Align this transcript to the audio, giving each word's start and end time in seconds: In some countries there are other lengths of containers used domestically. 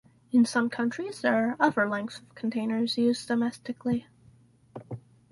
In 0.31 0.45
some 0.45 0.67
countries 0.67 1.21
there 1.21 1.49
are 1.51 1.55
other 1.59 1.87
lengths 1.87 2.17
of 2.17 2.33
containers 2.33 2.97
used 2.97 3.27
domestically. 3.27 4.07